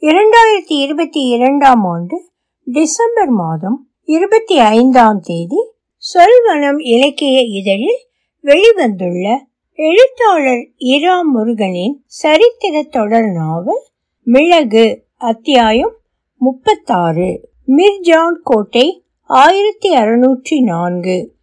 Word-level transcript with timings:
இரண்டாயிரத்தி 0.00 0.72
இருபத்தி 0.72 1.26
இரண்டாம் 1.26 1.84
ஆண்டு 1.84 2.30
டிசம்பர் 2.64 3.28
மாதம் 3.28 3.88
இருபத்தி 4.02 4.58
ஐந்தாம் 4.58 5.20
தேதி 5.20 5.72
சொல்வனம் 6.14 6.78
இலக்கிய 6.78 7.40
இதழில் 7.40 8.06
வெளிவந்துள்ள 8.42 9.36
எழுத்தாளர் 9.72 10.68
இரா 10.76 11.22
முருகனின் 11.22 12.02
சரித்திர 12.06 12.82
தொடர் 12.82 13.24
நாவல் 13.24 13.82
மிளகு 14.22 15.04
அத்தியாயம் 15.14 15.96
முப்பத்தாறு. 16.36 17.48
மிர்ஜான் 17.66 18.40
கோட்டை 18.42 19.04
ஆயிரத்தி 19.22 19.96
அறுநூற்றி 19.96 20.62
நான்கு. 20.62 21.34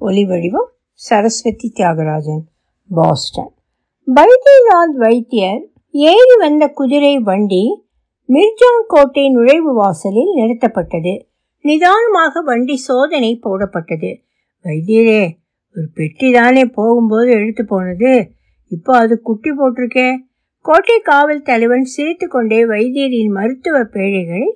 ஒலிவடிவம் 0.00 0.68
சரஸ்வதி 0.92 1.72
தியாகராஜன் 1.74 2.42
பாஸ்டன். 2.94 3.52
பைத்தியநாத் 4.14 4.96
வைத்தியர் 4.96 5.66
ஏறி 6.04 6.34
வந்த 6.38 6.68
குதிரை 6.68 7.18
வண்டி 7.18 7.64
மிர்ஜான் 8.28 8.82
கோட்டை 8.86 9.30
நுழைவு 9.30 9.74
வாசலில் 9.74 10.32
நிறுத்தப்பட்டது. 10.36 11.12
நிதானமாக 11.60 12.40
வண்டி 12.40 12.76
சோதனை 12.76 13.40
போடப்பட்டது. 13.44 14.10
வைத்தியரே 14.64 15.22
ஒரு 15.74 15.88
பெட்டி 15.94 16.32
தானே 16.32 16.64
போகும்போது 16.64 17.30
எடுத்து 17.30 17.64
போனது? 17.64 18.30
இப்போ 18.68 18.96
அது 18.96 19.20
குட்டி 19.20 19.50
போட்டிருக்கே. 19.50 20.16
கோட்டை 20.60 20.98
காவல் 21.00 21.42
தலைவன் 21.42 21.84
சிரித்து 21.84 22.28
கொண்டே 22.28 22.64
வைத்தியரின் 22.64 23.30
மருத்துவ 23.30 23.80
பேழைகளை 23.80 24.46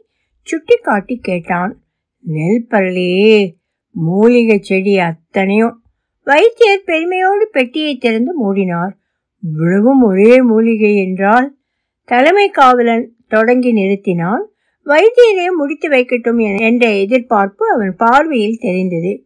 சுட்டி 0.42 0.76
காட்டி 0.76 1.16
கேட்டான். 1.16 1.82
நெல் 2.20 2.66
பரலையே 2.70 3.54
மூலிகை 3.90 4.58
செடி 4.60 4.98
அத்தனையும். 4.98 5.82
வைத்தியர் 6.24 6.82
பெருமையோடு 6.84 7.48
பெட்டியை 7.52 7.96
திறந்து 7.96 8.32
மூடினார். 8.42 8.98
இவ்வளவும் 9.42 10.02
ஒரே 10.02 10.42
மூலிகை 10.42 10.96
என்றால் 10.96 11.56
தலைமை 12.04 12.50
காவலன் 12.50 13.12
தொடங்கி 13.28 13.72
நிறுத்தினான். 13.72 14.42
வைத்தியரே 14.86 15.46
முடித்து 15.56 15.88
வைக்கட்டும் 15.90 16.58
என்ற 16.58 16.96
எதிர்பார்ப்பு 16.96 17.72
அவன் 17.72 17.96
பார்வையில் 17.96 18.58
தெரிந்தது. 18.60 19.24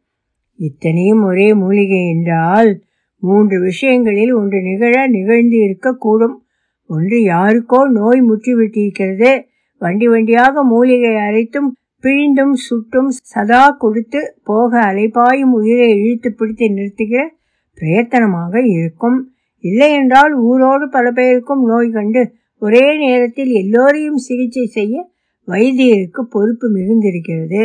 இத்தனையும் 0.58 1.22
ஒரே 1.22 1.54
மூலிகை 1.54 2.08
என்றால் 2.08 2.82
மூன்று 3.18 3.60
விஷயங்களில் 3.60 4.32
ஒன்று 4.32 4.62
நிகழ 4.62 5.06
நிகழ்ந்து 5.06 5.56
இருக்கக்கூடும். 5.56 6.36
ஒன்று 6.86 7.18
யாருக்கோ 7.18 7.90
நோய் 7.90 8.22
முற்றிவிட்டிருக்கிறது. 8.22 9.44
வண்டி 9.78 10.08
வண்டியாக 10.08 10.62
மூலிகை 10.62 11.14
அரைத்தும் 11.14 11.70
பிழிந்தும் 12.02 12.52
சுட்டும் 12.52 13.10
சதா 13.22 13.70
கொடுத்து 13.70 14.20
போக 14.44 14.80
அலைபாயும் 14.80 15.52
உயிரை 15.52 15.88
இழுத்து 15.96 16.34
பிடித்து 16.34 16.66
நிறுத்துகிற 16.68 17.22
பிரயத்தனமாக 17.78 18.54
இருக்கும். 18.66 19.33
இல்லையென்றால் 19.64 20.32
ஊரோடு 20.48 20.86
பல 20.86 21.06
பேருக்கும் 21.10 21.62
நோய் 21.64 21.90
கண்டு 21.90 22.22
ஒரே 22.62 22.84
நேரத்தில் 22.98 23.52
எல்லோரையும் 23.52 24.16
சிகிச்சை 24.16 24.64
செய்ய 24.66 24.94
வைத்தியருக்கு 25.48 26.20
பொறுப்பு 26.30 26.66
மிகுந்திருக்கிறது. 26.74 27.62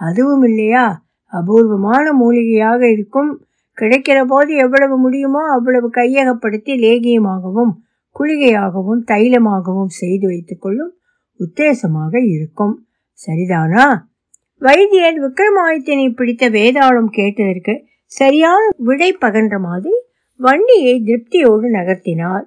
அதுவும் 0.00 0.42
இல்லையா? 0.42 0.84
அபூர்வமான 1.32 2.04
மூலிகையாக 2.12 2.80
இருக்கும். 2.92 3.30
கிடைக்கிற 3.78 4.18
போது 4.24 4.50
எவ்வளவு 4.54 4.98
முடியுமோ 4.98 5.42
அவ்வளவு 5.50 5.88
கையகப்படுத்தி 5.96 6.72
லேகியமாகவும் 6.84 7.72
குளிகையாகவும் 8.16 9.02
தைலமாகவும் 9.12 9.92
செய்து 10.00 10.26
வைத்துக்கொள்ளும் 10.28 10.92
உத்தேசமாக 11.40 12.14
இருக்கும். 12.26 12.74
சரிதானா? 13.18 13.84
வைத்தியர் 14.62 15.18
விக்ரமாதித்யனை 15.24 16.06
பிடித்த 16.10 16.44
வேதாளம் 16.50 17.10
கேட்டதற்கு 17.10 17.74
சரியான 18.12 18.62
விடை 18.78 19.10
பகன்ற 19.12 19.58
மாதிரி 19.58 19.94
வண்டியை 20.40 21.02
திருப்தியோடு 21.06 21.66
நகர்த்தினார் 21.70 22.44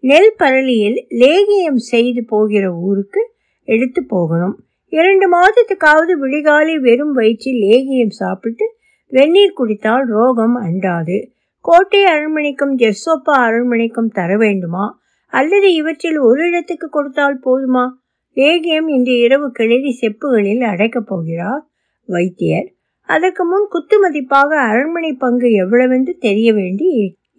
நெல் 0.00 0.34
பரளியில் 0.36 1.06
லேகியம் 1.08 1.80
செய்து 1.90 2.24
போகிற 2.24 2.72
ஊருக்கு 2.72 3.32
எடுத்து 3.64 4.04
போகணும். 4.04 4.54
இரண்டு 4.88 5.26
மாதத்துக்காவது 5.36 6.12
விடிகாலை 6.22 6.76
வெறும் 6.76 7.12
வயிற்றில் 7.12 7.60
லேகியம் 7.60 8.14
சாப்பிட்டு 8.20 8.76
வெந்நீர் 9.06 9.52
குடித்தால் 9.52 10.06
ரோகம் 10.06 10.56
அண்டாது. 10.62 11.18
கோட்டை 11.60 12.04
அரண்மனைக்கும் 12.04 12.74
ஜெர்சோப்பா 12.76 13.36
அரண்மனைக்கும் 13.46 14.08
தர 14.08 14.36
வேண்டுமா? 14.36 15.00
அல்லது 15.26 15.74
இவற்றில் 15.74 16.18
ஒரு 16.18 16.46
இடத்துக்கு 16.46 16.88
கொடுத்தால் 16.88 17.40
போதுமா? 17.44 17.88
லேகியம் 18.36 18.88
இன்று 18.88 19.18
இரவு 19.18 19.50
கிளறி 19.50 19.98
செப்புகளில் 20.00 20.62
அடைக்கப் 20.62 21.06
போகிறார் 21.06 21.64
வைத்தியர். 22.04 22.68
அதற்கு 23.08 23.44
முன் 23.44 23.66
குத்து 23.68 23.96
மதிப்பாக 24.02 24.50
அரண்மனை 24.70 25.12
பங்கு 25.12 25.48
எவ்வளவென்று 25.64 26.12
தெரிய 26.18 26.52
வேண்டி 26.52 26.86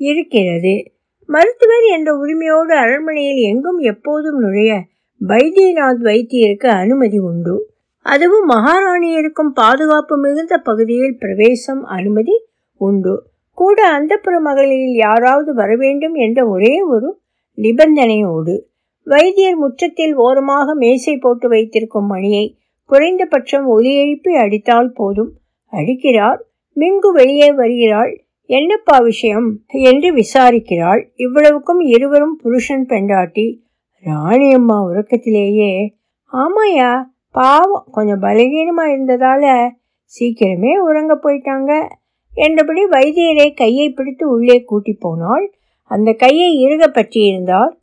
இருக்கிறது. 0.02 0.74
மருத்துவர் 1.26 1.86
என்ற 1.92 2.16
உரிமையோடு 2.16 2.74
அரண்மனையில் 2.76 3.42
எங்கும் 3.50 3.78
எப்போதும் 3.78 4.40
நுழைய 4.40 4.84
பைத்தியநாத் 5.28 6.02
வைத்தியருக்கு 6.04 6.68
அனுமதி 6.68 7.20
உண்டு. 7.20 7.56
அதுவும் 8.02 8.50
மகாராணியருக்கும் 8.50 9.52
பாதுகாப்பு 9.54 10.18
மிகுந்த 10.18 10.58
பகுதியில் 10.58 11.18
பிரவேசம் 11.18 11.84
அனுமதி 11.84 12.46
உண்டு. 12.78 13.14
கூட 13.54 13.80
அந்தப்புற 14.00 14.40
மகளிரில் 14.40 14.96
யாராவது 14.96 15.54
வர 15.54 15.76
வேண்டும் 15.76 16.14
என்ற 16.14 16.48
ஒரே 16.48 16.82
ஒரு 16.82 17.20
நிபந்தனையோடு 17.58 18.60
வைத்தியர் 19.04 19.56
முற்றத்தில் 19.56 20.16
ஓரமாக 20.16 20.76
மேசை 20.76 21.18
போட்டு 21.18 21.50
வைத்திருக்கும் 21.50 22.06
மணியை 22.06 22.56
குறைந்தபட்சம் 22.86 23.66
ஒலி 23.66 23.96
எழுப்பி 23.96 24.36
அடித்தால் 24.36 24.92
போதும். 24.92 25.32
அடிக்கிறார். 25.72 26.40
மிங்கு 26.76 27.12
வெளியே 27.14 27.54
வருகிறாள். 27.54 28.24
என்னப்பா 28.52 28.98
விஷயம்? 28.98 29.60
என்று 29.66 30.10
விசாரிக்கிறாள். 30.16 31.02
இவ்வளவுக்கும் 31.16 31.80
இருவரும் 31.80 32.36
புருஷன் 32.42 32.86
பெண்டாட்டி. 32.86 33.46
ராணியம்மா 34.06 34.78
உறக்கத்திலேயே 34.90 35.72
ஆமாயா 36.34 37.04
பாவம் 37.32 37.88
கொஞ்சம் 37.92 38.22
பலகீனமாக 38.22 38.94
இருந்ததால 38.96 39.70
சீக்கிரமே 40.14 40.74
உறங்க 40.78 41.20
போயிட்டாங்க. 41.24 41.72
என்றபடி 42.34 42.84
வைத்தியரை 42.86 43.54
கையை 43.54 43.90
பிடித்து 43.90 44.30
உள்ளே 44.30 44.58
கூட்டி 44.64 44.94
போனாள். 44.94 45.46
அந்த 45.92 46.14
கையை 46.14 46.50
இறுக 46.60 46.88
பற்றியிருந்தார் 46.88 47.74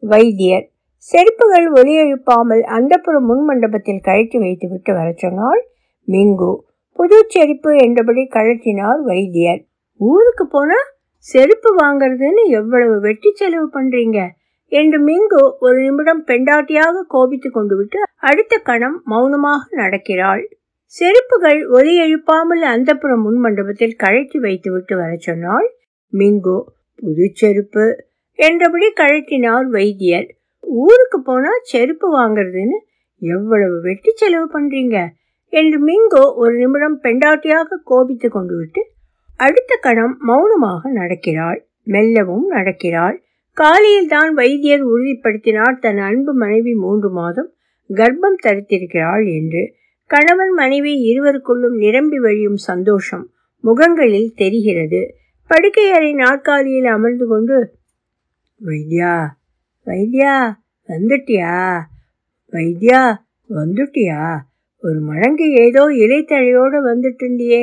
வைத்தியர். 0.00 0.66
செருப்புகள் 1.12 1.66
ஒலி 1.74 1.94
எழுப்பாமல் 1.96 2.62
அந்த 2.78 3.00
முன் 3.20 3.44
மண்டபத்தில் 3.44 4.00
கழட்டி 4.00 4.38
வைத்துவிட்டு 4.38 4.92
வர 4.94 5.12
சொன்னாள் 5.16 5.62
மிங்கு. 6.08 6.54
புது 6.92 7.24
செருப்பு 7.28 7.76
என்றபடி 7.76 8.28
கழற்றினார் 8.30 9.00
வைத்தியர். 9.02 9.62
ஊருக்கு 10.04 10.44
போனா 10.46 10.78
செருப்பு 11.26 11.70
வாங்குறதுன்னு 11.76 12.42
எவ்வளவு 12.50 12.94
வெட்டி 13.00 13.30
செலவு 13.32 13.66
பண்றீங்க? 13.74 14.20
என்று 14.72 14.98
மிங்கு 15.00 15.40
ஒரு 15.58 15.78
நிமிடம் 15.78 16.22
பெண்டாட்டியாக 16.26 17.04
கோபித்து 17.06 17.48
கொண்டு 17.50 17.74
விட்டு 17.76 17.98
அடுத்த 18.28 18.54
கணம் 18.58 18.96
மௌனமாக 19.04 19.62
நடக்கிறாள். 19.76 20.42
செருப்புகள் 20.94 21.60
ஒலி 21.68 21.92
எழுப்பாமல் 22.02 22.62
அந்தப்புற 22.72 23.12
முன் 23.16 23.38
மண்டபத்தில் 23.38 23.96
கழட்டி 23.96 24.38
வைத்து 24.38 24.70
விட்டு 24.72 24.94
வர 24.96 25.12
சொன்னாள். 25.18 25.68
மிங்கு 26.12 26.56
புது 26.98 27.26
செருப்பு 27.32 27.84
என்றபடி 28.38 28.88
கழட்டினார் 29.00 29.66
வைத்தியர். 29.68 30.28
ஊருக்கு 30.84 31.18
போனா 31.22 31.52
செருப்பு 31.72 32.08
வாங்குறதுன்னு 32.18 32.78
எவ்வளவு 33.22 33.76
வெட்டி 33.80 34.12
செலவு 34.14 34.46
பண்றீங்க? 34.54 34.98
என்று 35.52 35.78
மிங்கோ 35.86 36.24
ஒரு 36.34 36.54
நிமிடம் 36.54 36.98
பெண்டாட்டியாக 37.02 37.78
கோபித்து 37.84 38.28
கொண்டு 38.28 38.54
விட்டு 38.56 38.82
அடுத்த 39.40 39.76
கணம் 39.80 40.16
மௌனமாக 40.20 40.90
நடக்கிறாள். 40.92 41.60
மெல்லவும் 41.84 42.46
நடக்கிறாள். 42.50 43.16
காலையில் 43.56 44.08
தான் 44.08 44.34
வைத்தியர் 44.34 44.84
உறுதிப்படுத்தினார். 44.86 45.78
தன் 45.78 45.98
அன்பு 45.98 46.32
மனைவி 46.34 46.74
மூன்று 46.74 47.10
மாதம் 47.10 47.50
கர்ப்பம் 47.90 48.38
தரித்திருக்கிறாள் 48.42 49.24
என்று. 49.34 49.62
கணவன் 50.10 50.52
மனைவி 50.52 50.92
இருவருக்குள்ளும் 51.10 51.76
நிரம்பி 51.76 52.18
வழியும் 52.18 52.56
சந்தோஷம் 52.56 53.26
முகங்களில் 53.64 54.32
தெரிகிறது. 54.34 55.02
படுக்கை 55.50 55.90
அறை 55.90 56.12
நாற்காலியில் 56.12 56.84
அமர்ந்து 56.84 57.26
கொண்டு 57.26 57.56
வைத்தியா 58.60 59.14
வைத்தியா 59.86 60.34
வந்துட்டியா? 60.88 61.54
வைத்தியா 62.52 63.00
வந்துட்டியா? 63.50 64.20
ஒரு 64.82 65.00
மடங்கு 65.00 65.46
ஏதோ 65.50 65.82
இலைத்தழையோடு 66.02 66.78
வந்துட்டு 66.90 67.24
இருந்தியே 67.24 67.62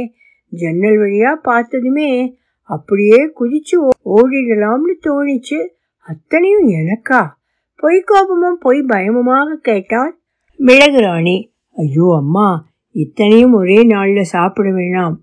ஜன்னல் 0.50 0.98
வழியா 0.98 1.34
பார்த்ததுமே 1.34 2.36
அப்படியே 2.62 3.19
குதிச்சு 3.40 3.75
ஓடிடலாம்னு 4.06 4.96
தோணிச்சு. 5.04 5.68
அத்தனையும் 6.00 6.68
எனக்கா? 6.69 7.28
பொய் 7.75 8.01
கோபமும் 8.01 8.57
பொய் 8.60 8.80
பயமுமாக 8.81 9.54
கேட்டாள் 9.54 10.19
மிளகு 10.56 11.00
ராணி. 11.00 11.51
ஐயோ 11.72 12.16
அம்மா 12.18 12.68
இத்தனையும் 12.92 13.54
ஒரே 13.54 13.84
நாளில் 13.84 14.24
சாப்பிட 14.24 14.69
வேணாம். 14.69 15.16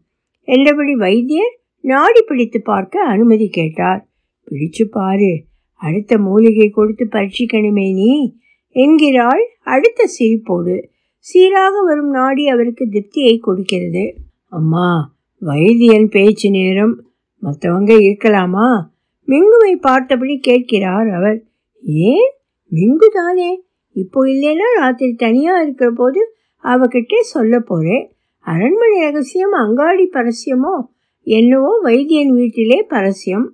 என்றபடி 0.43 0.95
வைத்தியர் 0.95 1.59
நாடி 1.81 2.23
பிடித்து 2.23 2.63
பார்க்க 2.63 3.03
அனுமதி 3.03 3.49
கேட்டார். 3.49 4.09
பிடிச்சு 4.51 4.85
பாரு 4.85 5.45
அடுத்த 5.75 6.19
மூலிகை 6.19 6.69
கொடுத்து 6.71 7.09
பரீட்சிக்கணுமே 7.11 7.93
நீ. 7.95 8.37
என்கிறாள் 8.71 9.43
அடுத்த 9.63 10.09
சிரிப்போடு. 10.19 10.83
சீராக 11.19 11.83
வரும் 11.83 12.11
நாடி 12.11 12.49
அவருக்கு 12.49 12.85
திருப்தியை 12.85 13.39
கொடுக்கிறது. 13.39 14.15
அம்மா 14.49 15.15
வைத்தியன் 15.41 16.09
பேச்சு 16.09 16.51
நேரம். 16.51 17.05
மற்றவங்க 17.43 17.93
இருக்கலாமா? 17.99 18.83
மிங்குவை 19.27 19.77
பார்த்தபடி 19.81 20.39
கேட்கிறார் 20.39 21.09
அவர். 21.09 21.45
ஏன் 21.83 22.33
மிங்கு 22.71 23.09
தானே 23.13 23.65
இப்போ 23.93 24.25
இல்லைன்னா 24.25 24.81
ராத்திரி 24.81 25.13
தனியாக 25.13 25.63
இருக்கிற 25.63 25.91
போது 25.91 26.35
அவகிட்டே 26.63 27.21
சொல்ல 27.21 27.61
போகிறேன் 27.61 28.13
அரண்மனை 28.39 29.01
ரகசியம் 29.01 29.53
அங்காடி 29.53 30.11
பரசியமோ? 30.13 30.75
என்னவோ 31.23 31.81
வைத்தியன் 31.83 32.29
வீட்டிலே 32.29 32.87
பரசியம். 32.87 33.47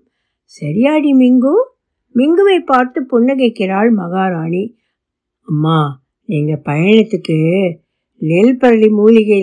சரியாடி 0.45 1.13
மிங்கு. 1.13 1.55
மிங்குவை 2.15 2.59
பார்த்து 2.65 3.07
புன்னகைக்கிறாள் 3.11 3.91
மகாராணி. 3.91 4.77
அம்மா 5.47 6.03
நீங்கள் 6.25 6.63
பயணத்துக்கு 6.65 7.73
நெல்பரளி 8.21 8.91
மூலிகை 8.91 9.41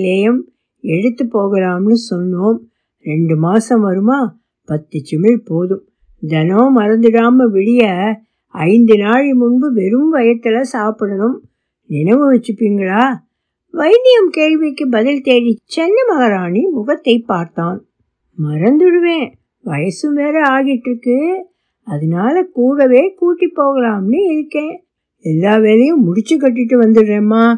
எடுத்து 0.80 1.26
போகலாம்னு 1.26 1.96
சொன்னோம். 2.10 2.58
ரெண்டு 3.02 3.36
மாதம் 3.36 3.82
வருமா? 3.82 4.38
பத்து 4.66 5.02
சிமிழ் 5.12 5.42
போதும். 5.46 5.88
தினம் 6.28 6.78
மறந்துடாமல் 6.78 7.52
விடிய 7.54 8.14
ஐந்து 8.46 8.98
நாள் 8.98 9.34
முன்பு 9.34 9.74
வெறும் 9.74 10.10
வயத்தில் 10.10 10.62
சாப்பிடணும். 10.62 11.50
நினைவு 11.86 12.34
வச்சுப்பீங்களா? 12.34 13.04
வைத்தியம் 13.72 14.30
கேள்விக்கு 14.30 14.90
பதில் 14.90 15.22
தேடி 15.22 15.60
சென்ன 15.76 15.98
மகாராணி 16.08 16.66
முகத்தை 16.66 17.20
பார்த்தான். 17.20 17.86
மறந்துடுவேன். 18.38 19.32
வயசும் 19.66 20.14
வேற 20.14 20.44
ஆகிட்டு 20.50 20.90
இருக்கு 20.90 21.46
அதனால 21.84 22.44
கூடவே 22.44 23.14
கூட்டி 23.14 23.52
போகலாம்னு 23.56 24.32
இருக்கேன். 24.32 24.86
எல்லா 25.20 25.58
வேலையும் 25.58 26.04
முடிச்சு 26.04 26.38
கட்டிட்டு 26.38 26.76
வந்துடுறேம்மா. 26.82 27.56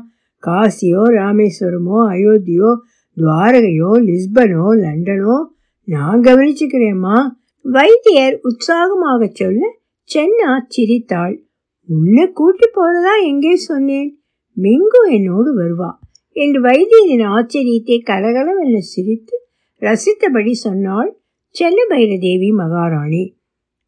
காசியோ 0.48 1.02
ராமேஸ்வரமோ 1.20 2.00
அயோத்தியோ 2.10 2.76
துவாரகையோ 3.18 3.92
லிஸ்பனோ 4.00 4.66
லண்டனோ 4.84 5.46
நான் 5.84 6.22
கவனிச்சுக்கிறேம்மா. 6.22 7.30
வைத்தியர் 7.62 8.40
உற்சாகமாக 8.42 9.28
சொல்ல 9.34 9.78
சென்னா 10.10 10.52
சிரித்தாள். 10.68 11.44
உன்னை 11.88 12.32
கூட்டி 12.32 12.68
போறதா 12.68 13.24
எங்கே? 13.24 13.56
சொன்னேன். 13.56 14.20
மிங்கு 14.62 15.02
என்னோடு 15.10 15.50
வருவா. 15.62 15.92
என்று 16.32 16.62
வைத்தியரின் 16.62 17.26
ஆச்சரியத்தை 17.28 17.98
கலகலவென 18.06 18.78
சிரித்து 18.78 19.38
ரசித்தபடி 19.82 20.52
சொன்னாள் 20.52 21.22
சென்ன 21.60 22.18
தேவி 22.20 22.52
மகாராணி. 22.52 23.36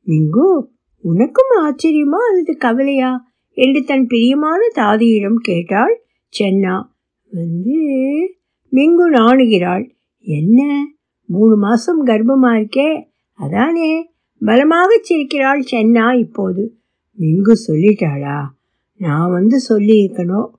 மிங்கு 0.06 0.66
உனக்கும் 1.04 1.54
ஆச்சரியமா 1.60 2.22
அல்லது 2.30 2.58
கவலையா? 2.58 3.32
என்று 3.52 3.84
தன் 3.84 4.08
பிரியமான 4.08 4.60
தாதியிடம் 4.76 5.40
கேட்டாள் 5.42 6.04
சென்னா. 6.40 6.76
வந்து 7.32 7.80
மிங்கு 8.74 9.12
நாணுகிறாள். 9.12 9.90
என்ன? 10.20 10.88
மூணு 11.26 11.58
மாசம் 11.58 12.06
கர்ப்பமா 12.06 12.48
இருக்கே? 12.48 13.04
அதானே? 13.34 14.10
பலமாக 14.40 15.02
சிரிக்கிறாள் 15.10 15.66
சென்னா 15.72 16.20
இப்போது. 16.20 16.78
மிங்கு 17.20 17.54
சொல்லிட்டாளா? 17.68 18.42
நான் 18.98 19.32
வந்து 19.32 19.62
சொல்லியிருக்கணும் 19.70 20.50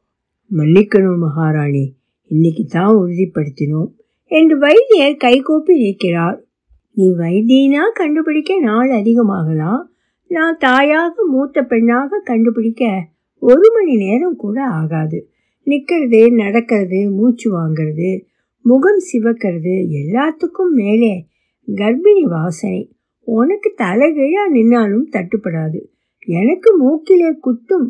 மன்னிக்கணும் 0.56 1.18
மகாராணி. 1.18 1.94
இன்னைக்கு 2.26 2.64
தான் 2.64 2.96
உறுதிப்படுத்தினோம். 2.96 3.88
என்று 4.24 4.58
வைத்தியர் 4.58 5.16
கைகோப்பி 5.24 5.70
இருக்கிறார் 5.70 6.42
நீ 6.90 7.10
வைத்தியனா 7.10 7.92
கண்டுபிடிக்க 7.94 8.60
நாள் 8.60 8.90
அதிகமாகலாம் 8.90 9.82
நான் 10.26 10.56
தாயாக 10.58 11.14
மூத்த 11.26 11.62
பெண்ணாக 11.62 12.20
கண்டுபிடிக்க 12.24 13.06
ஒரு 13.38 13.70
மணி 13.74 13.96
நேரம் 13.96 14.36
கூட 14.36 14.64
ஆகாது. 14.64 15.28
நிற்கிறது 15.64 16.30
நடக்கிறது 16.32 17.10
மூச்சு 17.10 17.48
வாங்கிறது 17.58 18.20
முகம் 18.62 19.00
சிவக்கிறது 19.12 19.74
எல்லாத்துக்கும் 19.90 20.70
மேலே 20.70 21.26
கர்ப்பிணி 21.68 22.20
வாசனை. 22.20 22.80
உனக்கு 23.24 23.74
தலைகீழா 23.78 24.44
நின்னாலும் 24.52 25.06
தட்டுப்படாது. 25.12 25.80
எனக்கு 26.26 26.70
மூக்கிலே 26.78 27.30
குத்தும். 27.46 27.88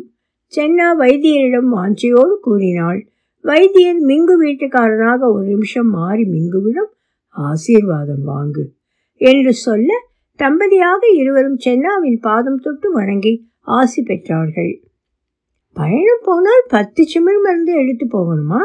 சென்னா 0.55 0.87
வைத்தியரிடம் 0.99 1.69
வாஞ்சையோடு 1.75 2.35
கூறினாள். 2.41 3.07
வைத்தியர் 3.41 3.99
மிங்கு 3.99 4.35
வீட்டுக்காரனாக 4.41 5.31
ஒரு 5.31 5.45
நிமிஷம் 5.45 5.89
மாறி 5.89 6.23
மிங்குவிடம் 6.23 6.91
ஆசீர்வாதம் 7.27 8.27
வாங்கு 8.27 8.63
என்று 9.15 9.53
சொல்ல 9.53 9.93
தம்பதியாக 10.39 11.01
இருவரும் 11.15 11.57
சென்னாவின் 11.65 12.17
பாதம் 12.21 12.59
தொட்டு 12.59 12.91
வணங்கி 12.91 13.33
ஆசி 13.59 14.03
பெற்றார்கள். 14.03 14.73
பயணம் 15.75 16.23
போனால் 16.23 16.65
பத்து 16.67 17.01
சிமிழ் 17.03 17.39
மருந்து 17.43 17.73
எடுத்து 17.73 18.05
போகணுமா? 18.07 18.61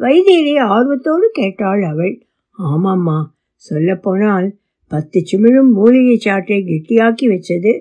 வைத்தியரை 0.00 0.54
ஆர்வத்தோடு 0.68 1.26
கேட்டாள் 1.32 1.82
அவள். 1.82 2.14
ஆமாம்மா 2.58 3.18
சொல்லப்போனால் 3.54 4.48
பத்து 4.90 5.18
சிமிழும் 5.30 5.70
மூலிகை 5.72 6.16
சாற்றை 6.24 6.58
கெட்டியாக்கி 6.68 7.26
வச்சது. 7.34 7.72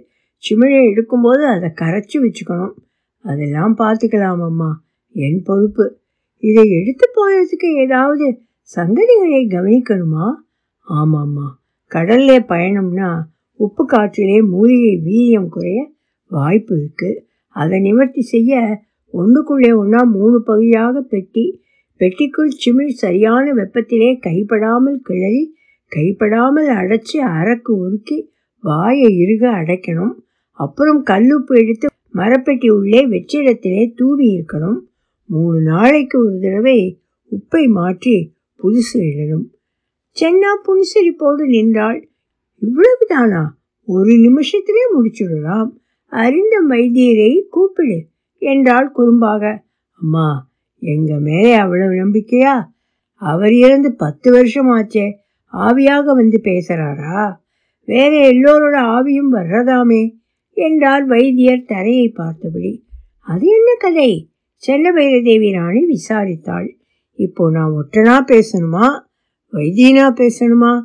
சிமிழை 0.43 0.81
எடுக்கும்போது 0.89 1.43
அதை 1.53 1.69
கரைச்சி 1.81 2.17
வச்சுக்கணும். 2.17 2.75
அதெல்லாம் 3.25 3.75
பார்த்துக்கலாம் 3.77 4.43
அம்மா 4.49 4.71
என் 5.15 5.41
பொறுப்பு. 5.43 5.85
இதை 6.43 6.63
எடுத்து 6.79 7.05
போகிறதுக்கு 7.15 7.69
ஏதாவது 7.77 8.25
சங்கதிகளை 8.75 9.41
கவனிக்கணுமா? 9.47 10.27
ஆமாம்மா 10.87 11.47
கடல்ல 11.91 12.31
பயணம்னா 12.53 13.09
உப்பு 13.59 13.83
காற்றிலே 13.85 14.37
மூலிகை 14.47 14.93
வீரியம் 15.05 15.49
குறைய 15.49 15.79
வாய்ப்பு 16.31 16.73
இருக்குது 16.75 17.25
அதை 17.61 17.79
நிவர்த்தி 17.79 18.21
செய்ய 18.21 18.81
ஒன்றுக்குள்ளே 19.13 19.71
ஒன்றா 19.75 20.03
மூணு 20.03 20.41
பகுதியாக 20.41 21.01
பெட்டி 21.01 21.45
பெட்டிக்குள் 21.99 22.51
சிமிழ் 22.63 22.97
சரியான 23.03 23.53
வெப்பத்திலே 23.53 24.19
கைப்படாமல் 24.27 24.99
கிளறி 25.03 25.43
கைப்படாமல் 25.95 26.69
அடைச்சி 26.81 27.17
அரக்கு 27.17 27.71
உருக்கி 27.83 28.17
வாயை 28.61 29.09
இறுக 29.17 29.43
அடைக்கணும். 29.51 30.13
அப்புறம் 30.51 31.03
கல்லுப்பு 31.03 31.57
எடுத்து 31.57 31.87
மரப்பெட்டி 32.13 32.69
உள்ளே 32.69 33.01
வெற்றிடத்திலே 33.07 33.93
தூவி 33.95 34.27
இருக்கணும். 34.37 34.79
மூணு 35.25 35.59
நாளைக்கு 35.61 36.25
ஒரு 36.25 36.39
தடவை 36.41 36.99
உப்பை 37.31 37.67
மாற்றி 37.67 38.15
புதுசு 38.63 38.97
இடணும். 39.09 39.47
சென்னா 40.21 40.51
புன்சிரிப்போடு 40.65 41.43
நின்றாள். 41.45 41.99
இவ்வளவுதானா? 42.61 43.43
ஒரு 43.85 44.13
நிமிஷத்திலே 44.17 44.83
முடிச்சுடலாம். 44.95 45.69
அறிந்த 46.09 46.65
வைத்தியரை 46.69 47.41
கூப்பிடு 47.49 48.07
என்றாள் 48.37 48.91
குறும்பாக. 48.97 49.59
அம்மா 50.01 50.49
எங்க 50.79 51.19
மேலே 51.19 51.53
அவ்வளவு 51.53 51.91
நம்பிக்கையா? 51.91 52.63
அவர் 53.13 53.53
இறந்து 53.53 53.95
பத்து 53.95 54.31
வருஷம் 54.31 54.67
ஆச்சே 54.67 55.11
ஆவியாக 55.53 56.05
வந்து 56.05 56.41
பேசுறாரா? 56.43 57.35
வேற 57.85 58.31
எல்லோரோட 58.31 58.73
ஆவியும் 58.73 59.31
வர்றதாமே 59.31 60.11
என்றார் 60.53 61.05
வைத்தியர் 61.05 61.63
தரையை 61.63 62.09
பார்த்தபடி. 62.09 62.85
அது 63.19 63.47
என்ன 63.47 63.75
கதை? 63.79 64.29
செல்ல 64.55 64.91
வைரதேவி 64.91 65.51
ராணி 65.51 65.85
விசாரித்தாள். 65.85 66.69
இப்போ 67.13 67.51
நான் 67.51 67.71
ஒற்றனா 67.71 68.23
பேசணுமா? 68.27 68.99
வைத்தியனா 69.51 70.13
பேசணுமா? 70.13 70.81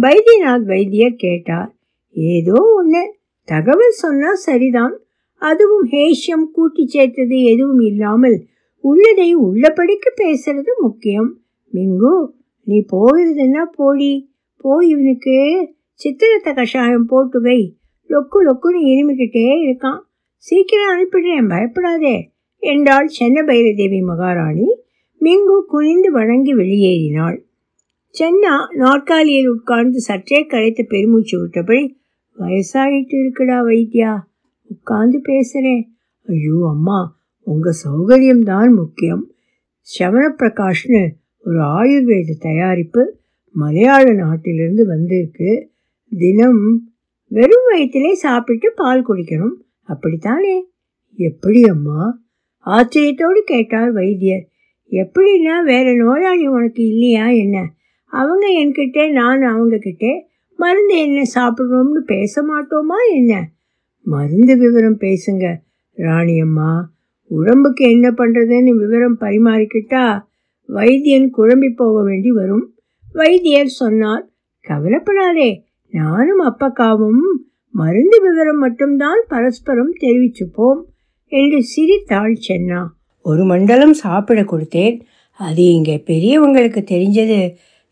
வைத்தியநாத் 0.00 0.64
வைத்தியர் 0.64 1.14
கேட்டார். 1.16 1.74
ஏதோ 2.10 2.62
ஒன்று 2.76 3.15
தகவல் 3.48 4.00
சொன்னா 4.02 4.30
சரிதான். 4.46 4.94
அதுவும் 5.42 5.86
ஹேஷ்யம் 5.90 6.46
கூட்டி 6.52 6.82
சேர்த்தது 6.86 7.36
எதுவும் 7.42 7.80
இல்லாமல் 7.80 8.36
உள்ளதை 8.84 9.28
உள்ளபடிக்கு 9.36 10.10
பேசுறது 10.16 10.72
முக்கியம். 10.80 11.30
மிங்கு 11.72 12.14
நீ 12.66 12.76
போகிறதுன்னா 12.92 13.64
போடி? 13.76 14.12
போய் 14.56 14.88
இவனுக்கு 14.88 15.36
சித்திரத்தை 16.00 16.52
கஷாயம் 16.54 17.06
போட்டு 17.06 17.38
வை. 17.40 17.60
லொக்கு 18.10 18.38
லொக்குன்னு 18.46 18.80
இருமிக்கிட்டே 18.92 19.46
இருக்கான். 19.66 20.00
சீக்கிரம் 20.44 20.92
அனுப்பிடுறேன் 20.92 21.48
பயப்படாதே 21.48 22.16
என்றாள் 22.62 23.08
சென்ன 23.18 23.44
பைரதேவி 23.48 24.00
மகாராணி. 24.02 24.68
மிங்கு 25.20 25.56
குனிந்து 25.66 26.08
வணங்கி 26.12 26.52
வெளியேறினாள். 26.54 27.38
சென்னா 28.14 28.54
நாற்காலியில் 28.74 29.48
உட்கார்ந்து 29.48 30.00
சற்றே 30.00 30.38
களைத்து 30.46 30.82
பெருமூச்சு 30.86 31.36
விட்டபடி 31.40 31.84
வயசாயிட்டு 32.38 33.16
இருக்குடா 33.16 33.58
வைத்தியா. 33.66 34.18
உட்காந்து 34.68 35.16
பேசுகிறேன் 35.16 35.96
ஐயோ 36.28 36.66
அம்மா 36.68 37.18
உங்கள் 37.40 37.74
சௌகரியம்தான் 37.84 38.74
முக்கியம். 38.74 39.30
சவணப்பிரகாஷ்னு 39.98 41.10
ஒரு 41.44 41.60
ஆயுர்வேத 41.60 42.32
தயாரிப்பு 42.38 43.18
மலையாள 43.50 44.12
நாட்டிலிருந்து 44.12 44.86
வந்திருக்கு. 44.86 45.70
தினம் 46.18 46.92
வெறும் 47.28 47.64
வயிற்றிலே 47.66 48.14
சாப்பிட்டு 48.14 48.72
பால் 48.72 49.08
குடிக்கணும். 49.08 49.54
அப்படித்தானே? 49.82 50.68
எப்படி 51.14 51.62
அம்மா? 51.62 52.20
ஆச்சரியத்தோடு 52.66 53.40
கேட்டார் 53.44 53.92
வைத்தியர். 53.92 54.48
எப்படின்னா 54.90 55.64
வேற 55.64 55.94
நோயாளி 55.94 56.46
உனக்கு 56.46 56.86
இல்லையா 56.86 57.28
என்ன? 57.28 57.72
அவங்க 58.04 58.48
என்கிட்ட 58.48 59.12
நான் 59.12 59.40
அவங்கக்கிட்டே 59.40 60.12
மருந்து 60.56 61.00
என்ன 61.00 61.22
சாப்பிட்றோம்னு 61.34 62.00
பேச 62.06 62.42
மாட்டோமா 62.42 62.98
என்ன? 63.14 63.48
மருந்து 64.00 64.58
விவரம் 64.58 64.98
பேசுங்க. 65.00 65.46
ராணியம்மா 65.96 66.70
உடம்புக்கு 67.30 67.90
என்ன 67.90 68.10
பண்ணுறதுன்னு 68.10 68.72
விவரம் 68.82 69.18
பரிமாறிக்கிட்டா 69.20 70.04
வைத்தியன் 70.68 71.30
குழம்பி 71.38 71.70
போக 71.76 72.02
வேண்டி 72.02 72.30
வரும். 72.30 72.74
வைத்தியர் 73.12 73.76
சொன்னார் 73.80 74.24
கவலைப்படாதே 74.60 75.64
நானும் 75.90 76.42
அப்பக்காவும் 76.46 77.24
மருந்து 77.74 78.20
விவரம் 78.22 78.58
மட்டும்தான் 78.58 79.24
பரஸ்பரம் 79.28 79.92
தெரிவிச்சுப்போம் 80.00 80.80
என்று 81.32 81.62
சிரித்தாள் 81.62 82.36
சென்னா. 82.48 82.80
ஒரு 83.22 83.44
மண்டலம் 83.44 83.92
சாப்பிட 83.92 84.40
கொடுத்தேன். 84.42 85.00
அது 85.40 85.64
இங்கே 85.64 86.02
பெரியவங்களுக்கு 86.06 86.82
தெரிஞ்சது. 86.92 87.40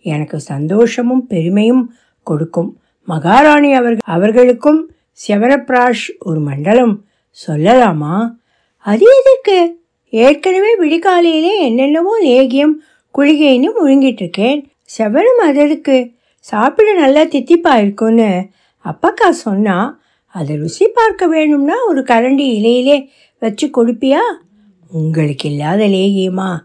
எனக்கு 0.04 0.40
சந்தோஷமும் 0.40 1.26
பெருமையும் 1.26 1.92
கொடுக்கும். 2.24 2.80
மகாராணி 3.04 3.72
அவர்கள் 3.72 4.02
அவர்களுக்கும் 4.04 4.90
செவரப்பிராஷ் 5.28 6.10
ஒரு 6.18 6.40
மண்டலம். 6.40 7.04
சொல்லலாமா? 7.46 8.30
அது 8.78 9.06
எதற்கு 9.18 9.82
ஏற்கனவே 10.08 10.76
விடிகாலையிலே 10.78 11.58
என்னென்னவோ 11.58 12.22
லேகியம் 12.22 12.74
குளிகைன்னு 13.18 13.68
முழுங்கிட்டு 13.78 14.22
இருக்கேன் 14.22 14.70
செவரும் 14.98 15.42
அதற்கு. 15.42 16.12
சாப்பிட 16.38 16.94
நல்லா 16.94 17.22
தித்திப்பா 17.22 17.76
இருக்கும்னு 17.76 18.46
அப்பக்கா 18.84 19.28
சொன்னா 19.30 19.98
அதை 20.26 20.56
ருசி 20.56 20.88
பார்க்க 20.88 21.26
வேணும்னா 21.26 21.74
ஒரு 21.88 22.00
கரண்டி 22.00 22.46
இலையிலே 22.58 23.08
வச்சு 23.38 23.66
கொடுப்பியா? 23.66 24.20
உங்களுக்கு 24.92 25.50
இல்லாத 25.50 25.86
லேகியமா? 25.86 26.56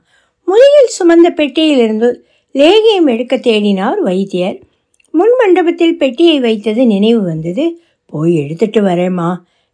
முதுகில் 0.48 0.96
சுமந்த 1.00 1.30
பெட்டியிலிருந்து 1.30 2.10
லேகியம் 2.54 3.10
எடுக்க 3.10 3.36
தேடினார் 3.36 4.00
வைத்தியர். 4.00 4.60
முன் 5.20 5.34
மண்டபத்தில் 5.38 6.00
பெட்டியை 6.02 6.38
வைத்தது 6.40 6.82
நினைவு 6.86 7.22
வந்தது. 7.24 7.66
போய் 8.12 8.34
எடுத்துட்டு 8.44 8.82
வரேம்மா 8.82 9.30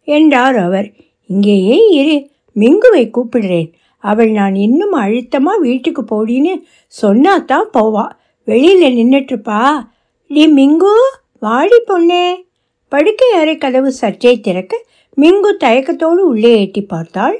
என்றார் 0.08 0.58
அவர். 0.58 0.88
இங்கேயே 1.30 1.78
இரு 2.00 2.16
மிங்குவை 2.60 3.02
கூப்பிடுறேன். 3.16 3.68
அவள் 4.04 4.30
நான் 4.30 4.56
இன்னும் 4.66 4.94
அழுத்தமாக 5.02 5.62
வீட்டுக்கு 5.66 6.02
போடின்னு 6.10 6.52
சொன்னாதான் 7.02 7.66
போவா. 7.76 8.06
வெளியில் 8.48 8.96
நின்றுட்டுப்பா 8.98 9.62
டி 10.30 10.44
மிங்கு 10.54 10.94
வாடி 11.40 11.78
பொண்ணே. 11.88 12.26
படுக்கை 12.92 13.30
அறை 13.40 13.54
கதவு 13.56 13.90
சற்றே 14.00 14.32
திறக்க 14.40 14.74
மிங்கு 15.16 15.50
தயக்கத்தோடு 15.64 16.22
உள்ளே 16.32 16.52
எட்டி 16.60 16.82
பார்த்தாள். 16.92 17.36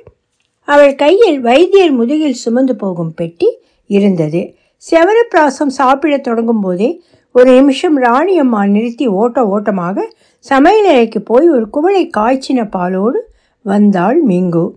அவள் 0.69 0.95
கையில் 1.03 1.39
வைத்தியர் 1.41 1.95
முதுகில் 1.99 2.41
சுமந்து 2.43 2.77
போகும் 2.83 3.13
பெட்டி 3.15 3.49
இருந்தது. 3.97 4.41
செவரப்பிராசம் 4.83 5.77
சாப்பிடத் 5.79 6.27
தொடங்கும் 6.29 6.63
போதே 6.65 6.89
ஒரு 7.39 7.51
நிமிஷம் 7.53 7.97
ராணியம்மா 8.03 8.61
நிறுத்தி 8.67 9.07
ஓட்ட 9.07 9.47
ஓட்டமாக 9.47 10.13
சமையலறைக்கு 10.51 11.19
போய் 11.19 11.49
ஒரு 11.49 11.71
குவளை 11.71 12.11
காய்ச்சின 12.17 12.69
பாலோடு 12.71 13.21
வந்தாள் 13.63 14.25
மிங்கு. 14.27 14.71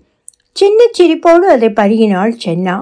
சின்ன 0.52 0.88
சிரிப்போடு 0.98 1.46
அதை 1.56 1.70
பருகினாள் 1.70 2.34
சென்னா. 2.46 2.76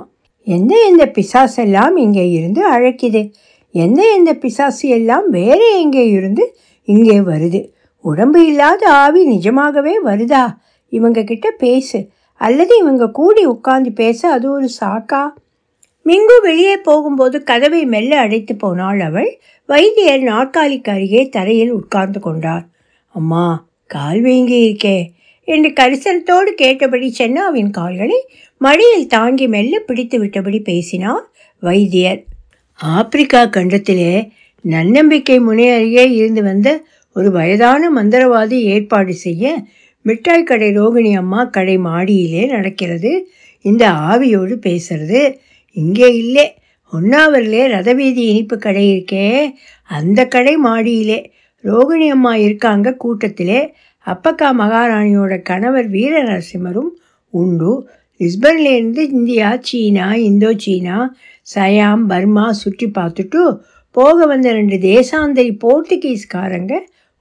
எந்த 0.43 0.74
எந்த 0.88 1.05
பிசாசெல்லாம் 1.05 1.96
இங்கே 1.98 2.29
இருந்து 2.29 2.72
அழைக்குது? 2.72 3.22
எந்த 3.72 4.13
எந்த 4.13 4.34
பிசாசு 4.34 4.89
எல்லாம் 4.89 5.29
வேற 5.29 5.60
எங்கே 5.79 6.07
இருந்து 6.07 6.57
இங்கே 6.84 7.19
வருது? 7.19 7.62
உடம்பு 8.01 8.46
இல்லாத 8.46 8.91
ஆவி 8.91 9.24
நிஜமாகவே 9.25 10.03
வருதா? 10.03 10.46
இவங்க 10.89 11.24
கிட்ட 11.24 11.51
பேசு. 11.51 12.10
அல்லது 12.41 12.77
இவங்க 12.77 13.10
கூடி 13.10 13.48
உட்காந்து 13.48 13.89
பேச 13.96 14.31
அது 14.31 14.51
ஒரு 14.51 14.69
சாக்கா? 14.79 15.24
மிங்கு 16.08 16.36
வெளியே 16.42 16.78
போகும்போது 16.78 17.44
கதவை 17.44 17.86
மெல்ல 17.86 18.20
அடைத்து 18.20 18.56
போனாள் 18.56 19.00
அவள். 19.00 19.30
வைத்தியர் 19.70 20.22
நாற்காலிக்கு 20.22 20.92
அருகே 20.92 21.30
தரையில் 21.30 21.72
உட்கார்ந்து 21.72 22.20
கொண்டார். 22.20 22.66
அம்மா 23.16 23.46
கால் 23.88 24.22
வீங்கி 24.22 24.60
இருக்கே 24.68 24.98
என்று 25.48 25.70
கரிசனத்தோடு 25.70 26.52
கேட்டபடி 26.56 27.08
சென்னாவின் 27.20 27.70
கால்களை 27.70 28.20
மடியில் 28.62 29.08
தாங்கி 29.08 29.48
மெல்ல 29.48 29.80
பிடித்து 29.80 30.26
விட்டபடி 30.26 30.60
பேசினார் 30.64 31.26
வைத்தியர். 31.60 32.22
ஆப்பிரிக்கா 32.80 33.42
கண்டத்திலே 33.46 34.12
நன்னம்பிக்கை 34.66 35.40
முனை 35.40 35.68
அருகே 35.70 36.06
இருந்து 36.12 36.44
வந்த 36.44 36.70
ஒரு 37.16 37.32
வயதான 37.32 37.90
மந்திரவாதி 37.96 38.60
ஏற்பாடு 38.74 39.14
செய்ய 39.14 39.46
மிட்டாய் 40.02 40.44
கடை 40.44 40.70
ரோகிணி 40.70 41.12
அம்மா 41.18 41.44
கடை 41.44 41.78
மாடியிலே 41.78 42.46
நடக்கிறது. 42.46 43.12
இந்த 43.66 43.84
ஆவியோடு 44.10 44.56
பேசுறது. 44.68 45.22
இங்கே 45.81 46.10
இல்லை. 46.22 46.46
ஒன்னாவரிலே 46.93 47.63
ரதவீதி 47.74 48.24
இனிப்பு 48.31 48.55
கடை 48.57 48.86
இருக்கே. 48.93 49.27
அந்த 49.89 50.19
கடை 50.36 50.55
மாடியிலே. 50.67 51.19
ரோகிணி 51.63 52.07
அம்மா 52.15 52.34
இருக்காங்க 52.46 52.93
கூட்டத்திலே. 53.03 53.60
அப்பக்கா 54.07 54.50
மகாராணியோட 54.62 55.34
கணவர் 55.50 55.88
வீர 55.96 56.13
நரசிம்மரும் 56.24 56.91
உண்டு 57.34 57.72
லிஸ்பன்லேருந்து 58.19 59.01
India 59.17 59.48
China 59.62 60.05
Indo 60.29 60.51
China 60.63 60.98
Siam 61.48 62.05
Burma 62.12 62.46
சுற்றி 62.62 62.88
பார்த்துட்டு 62.98 63.41
போக 63.96 64.25
வந்த 64.25 64.48
ரெண்டு 64.51 64.77
தேசாந்தரி 64.86 65.51
போர்த்துகீஸ்காரங்க 65.63 66.74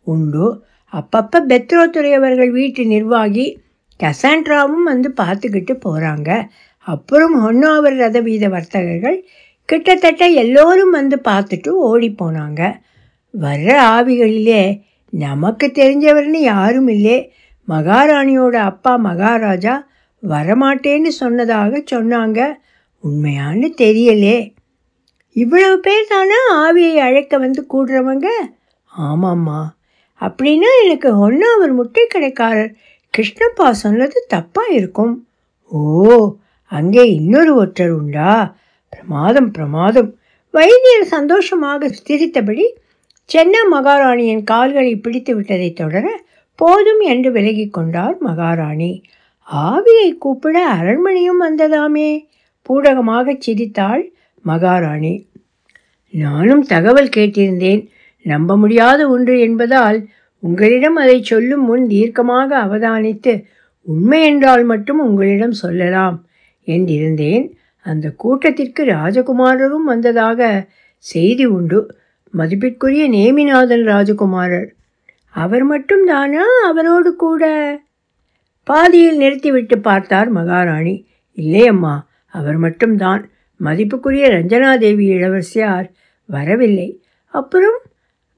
உண்டு. 0.07 0.47
அப்பப்போ 0.93 1.39
பெத்ரோத்துறை 1.51 2.11
அவர்கள் 2.19 2.51
வீட்டு 2.51 2.83
நிர்வாகி 2.87 3.47
கசாண்ட்ராவும் 4.01 4.87
வந்து 4.91 5.09
பார்த்துக்கிட்டு 5.21 5.75
போகிறாங்க 5.85 6.31
அப்புறம் 6.87 7.35
ஹொன்னாவர் 7.43 7.97
ரத 7.97 8.23
வீத 8.23 8.49
வர்த்தகர்கள் 8.49 9.19
கிட்டத்தட்ட 9.69 10.27
எல்லோரும் 10.27 10.91
வந்து 10.91 11.17
பார்த்துட்டு 11.29 11.69
ஓடி 11.69 12.09
போனாங்க 12.19 12.61
வர்ற 13.41 13.71
ஆவிகளிலே 13.97 14.63
நமக்கு 15.11 15.67
தெரிஞ்சவர்னு 15.75 16.41
யாரும் 16.53 16.89
இல்லை. 16.89 17.33
மகாராணியோட 17.69 18.55
அப்பா 18.71 18.97
மகாராஜா 18.97 19.75
வரமாட்டேன்னு 20.29 21.09
சொன்னதாக 21.09 21.83
சொன்னாங்க. 21.91 22.39
உண்மையான்னு 23.05 23.69
தெரியலே. 23.77 24.37
இவ்வளவு 25.33 25.81
பேர் 25.81 26.09
தானே 26.09 26.39
ஆவியை 26.55 26.97
அழைக்க 26.97 27.39
வந்து 27.39 27.63
கூடுறவங்க? 27.73 28.27
ஆமாம்மா. 28.99 29.61
அப்படின்னா 30.21 30.71
எனக்கு 30.85 31.09
ஒன்றாவர் 31.25 31.73
முட்டை 31.73 32.07
கடைக்காரர் 32.07 32.75
கிருஷ்ணப்பா 33.15 33.71
சொன்னது 33.71 34.27
தப்பாக 34.35 34.71
இருக்கும். 34.71 35.15
ஓ 35.69 36.35
அங்கே 36.67 37.15
இன்னொரு 37.15 37.55
ஒற்றர் 37.55 37.91
உண்டா? 37.91 38.57
பிரமாதம் 38.89 39.51
பிரமாதம். 39.51 40.19
வைத்தியர் 40.51 41.05
சந்தோஷமாக 41.05 41.89
சிரித்தபடி 41.89 42.77
சென்னை 43.25 43.61
மகாராணியின் 43.73 44.45
கால்களை 44.45 44.97
பிடித்து 44.97 45.35
விட்டதை 45.35 45.73
தொடர 45.73 46.23
போதும் 46.55 47.01
என்று 47.01 47.33
விலகி 47.33 47.69
கொண்டார் 47.69 48.17
மகாராணி. 48.19 49.03
ஆவியை 49.53 50.19
கூப்பிட 50.19 50.67
அரண்மனையும் 50.67 51.43
வந்ததாமே? 51.43 52.27
பூடகமாக 52.69 53.37
சிரித்தாள் 53.39 54.13
மகாராணி. 54.41 55.29
நானும் 56.11 56.63
தகவல் 56.63 57.09
கேட்டிருந்தேன். 57.09 57.89
நம்ப 58.23 58.57
முடியாத 58.57 59.09
ஒன்று 59.09 59.41
என்பதால் 59.41 60.09
உங்களிடம் 60.39 60.97
அதை 60.97 61.23
சொல்லும் 61.23 61.65
முன் 61.65 61.87
தீர்க்கமாக 61.87 62.49
அவதானித்து 62.67 63.45
உண்மை 63.83 64.23
என்றால் 64.23 64.65
மட்டும் 64.65 64.99
உங்களிடம் 64.99 65.53
சொல்லலாம். 65.53 66.26
என்றிருந்தேன். 66.67 67.53
அந்த 67.87 68.11
கூட்டத்திற்கு 68.11 68.85
ராஜகுமாரரும் 68.85 69.85
வந்ததாக 69.85 70.69
செய்தி 70.99 71.45
உண்டு. 71.45 71.81
மதிப்பிற்குரிய 72.31 73.11
நேமிநாதன் 73.11 73.85
ராஜகுமாரர். 73.85 74.69
அவர் 75.31 75.65
மட்டும் 75.65 76.05
தானா? 76.07 76.45
அவரோடு 76.65 77.17
கூட? 77.17 77.45
பாதியில் 78.65 79.17
நிறுத்திவிட்டு 79.17 79.79
பார்த்தார் 79.79 80.29
மகாராணி. 80.29 81.07
இல்லையம்மா 81.37 81.95
அவர் 82.27 82.57
மட்டும்தான் 82.57 83.31
மதிப்புக்குரிய 83.65 84.25
ரஞ்சனாதேவி 84.29 85.07
இளவரசியார் 85.07 85.93
வரவில்லை. 86.27 87.03
அப்புறம் 87.25 87.79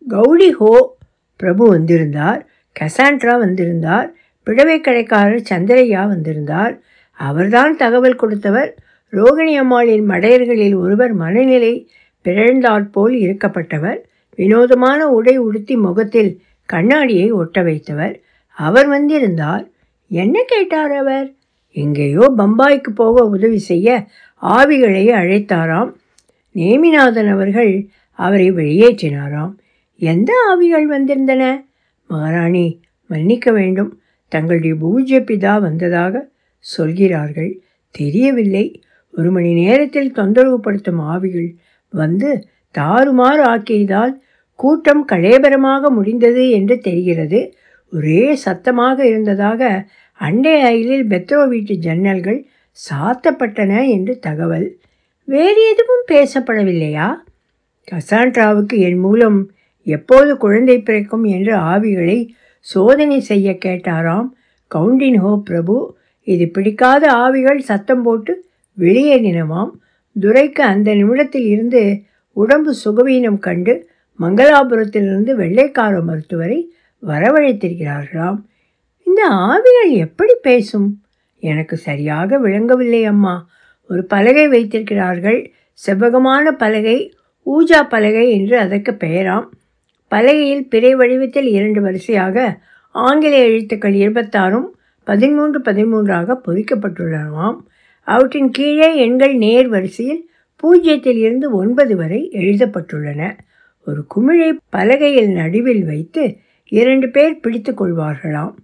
கௌடி 0.08 0.50
ஹோ 0.50 0.97
பிரபு 1.37 1.68
வந்திருந்தார் 1.68 2.47
கசாண்ட்ரா 2.80 3.38
வந்திருந்தார் 3.38 4.14
பிடவை 4.42 4.80
கடைக்காரர் 4.80 5.47
சந்திரையா 5.50 6.06
வந்திருந்தார் 6.06 6.80
அவர்தான் 7.18 7.76
தகவல் 7.76 8.16
கொடுத்தவர். 8.16 8.78
ரோகிணி 9.12 9.54
அம்மாளின் 9.54 10.08
மடையர்களில் 10.08 10.76
ஒருவர் 10.76 11.12
மனநிலை 11.12 11.90
பிறழ்ந்தாற்போல் 12.25 13.14
இருக்கப்பட்டவர். 13.14 13.96
வினோதமான 14.37 15.08
உடை 15.08 15.37
உடுத்தி 15.37 15.76
முகத்தில் 15.76 16.40
கண்ணாடியை 16.64 17.30
ஒட்ட 17.30 17.62
வைத்தவர். 17.62 18.20
அவர் 18.50 18.87
வந்திருந்தார். 18.87 19.68
என்ன 20.08 20.42
கேட்டார் 20.46 20.92
அவர்? 20.92 21.32
எங்கேயோ 21.72 22.32
பம்பாய்க்கு 22.37 22.90
போக 22.94 23.25
உதவி 23.25 23.58
செய்ய 23.58 24.06
ஆவிகளை 24.42 25.04
அழைத்தாராம். 25.12 25.94
நேமிநாதன் 26.54 27.30
அவர்கள் 27.30 27.88
அவரை 28.12 28.52
வெளியேற்றினாராம். 28.52 29.52
எந்த 29.98 30.32
ஆவிகள் 30.46 30.88
வந்திருந்தன? 30.90 31.64
மகாராணி 32.06 32.80
மன்னிக்க 33.06 33.52
வேண்டும். 33.52 34.00
தங்களுடைய 34.28 34.75
பூஜ்ய 34.75 35.20
பிதா 35.20 35.60
வந்ததாக 35.60 36.28
சொல்கிறார்கள். 36.58 37.60
தெரியவில்லை. 37.90 38.82
ஒரு 39.14 39.30
மணி 39.30 39.52
நேரத்தில் 39.52 40.12
தொந்தரவுப்படுத்தும் 40.12 41.00
ஆவிகள் 41.02 41.54
வந்து 41.88 42.46
தாறுமாறு 42.78 43.42
ஆக்கியதால் 43.44 44.20
கூட்டம் 44.54 45.04
கலேபரமாக 45.08 45.90
முடிந்தது 45.90 46.50
என்று 46.50 46.78
தெரிகிறது. 46.78 47.52
ஒரே 47.90 48.34
சத்தமாக 48.34 49.06
இருந்ததாக 49.06 49.88
அண்டை 50.14 50.60
அயலில் 50.60 51.06
பெத்ரோ 51.06 51.48
வீட்டு 51.48 51.74
ஜன்னல்கள் 51.74 52.46
சாத்தப்பட்டன 52.90 53.88
என்று 53.88 54.18
தகவல். 54.18 54.78
வேறு 55.24 55.62
எதுவும் 55.70 56.04
பேசப்படவில்லையா? 56.08 57.14
கசான்ட்ராவுக்கு 57.90 58.76
என் 58.78 58.98
மூலம் 58.98 59.50
எப்போது 59.82 60.36
குழந்தை 60.36 60.80
பிறக்கும் 60.80 61.24
என்று 61.24 61.54
ஆவிகளை 61.54 62.28
சோதனை 62.60 63.20
செய்ய 63.20 63.58
கேட்டாராம் 63.64 64.28
கவுண்டின் 64.70 65.16
ஹோ 65.16 65.40
பிரபு. 65.44 65.96
இது 66.28 66.47
பிடிக்காத 66.49 67.04
ஆவிகள் 67.12 67.58
சத்தம் 67.58 68.02
போட்டு 68.02 68.32
வெளியேறினவாம் 68.78 69.70
துரைக்கு 70.20 70.64
அந்த 70.73 70.94
நிமிடத்தில் 70.94 71.47
இருந்து 71.47 71.82
உடம்பு 72.37 72.73
சுகவீனம் 72.85 73.38
கண்டு 73.38 73.75
மங்களாபுரத்திலிருந்து 74.18 75.32
வெள்ளைக்கார 75.35 76.00
மருத்துவரை 76.00 76.58
வரவழைத்திருக்கிறார்களாம். 77.02 78.38
இந்த 79.06 79.23
ஆவிகள் 79.47 79.90
எப்படி 79.90 80.35
பேசும்? 80.42 80.88
எனக்கு 81.42 81.76
சரியாக 81.76 82.38
விளங்கவில்லை 82.38 83.04
அம்மா. 83.04 83.35
ஒரு 83.90 84.02
பலகை 84.04 84.47
வைத்திருக்கிறார்கள். 84.49 85.38
செவ்வகமான 85.87 86.50
பலகை 86.58 86.99
ஊஜா 87.47 87.80
பலகை 87.88 88.26
என்று 88.30 88.56
அதற்கு 88.58 88.92
பெயராம். 88.92 89.47
பலகையில் 90.11 90.66
பிறை 90.68 90.94
வடிவத்தில் 90.94 91.49
இரண்டு 91.49 91.80
வரிசையாக 91.80 92.37
ஆங்கில 92.94 93.35
எழுத்துக்கள் 93.44 93.97
இருபத்தாறும் 94.04 94.68
பதிமூன்று 95.08 95.60
பதிமூன்றாக 95.60 96.40
பொறிக்கப்பட்டுள்ளனவாம் 96.46 97.56
அவற்றின் 98.04 98.50
கீழே 98.50 98.96
எண்கள் 98.96 99.34
நேர் 99.34 99.68
வரிசையில் 99.68 100.30
பூஜ்ஜியத்தில் 100.62 101.16
இருந்து 101.16 101.52
ஒன்பது 101.52 101.96
வரை 101.96 102.30
எழுதப்பட்டுள்ளன. 102.32 103.30
ஒரு 103.86 104.04
குமிழை 104.06 104.58
பலகையில் 104.72 105.32
நடுவில் 105.32 105.84
வைத்து 105.84 106.36
இரண்டு 106.68 107.08
பேர் 107.08 107.40
பிடித்து 107.40 107.72
கொள்வார்களாம். 107.72 108.54